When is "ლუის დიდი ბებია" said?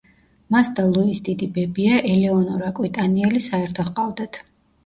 0.93-1.99